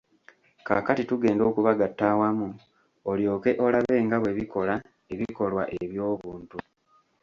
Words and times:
Kaakati 0.65 1.03
tugenda 1.09 1.43
okubagatta 1.49 2.03
awamu, 2.13 2.49
olyoke 3.11 3.51
olabe 3.65 3.95
nga 4.05 4.17
bwe 4.21 4.31
bikola 4.37 4.75
ebikolwa 5.13 5.63
eby'obuntu. 5.83 6.57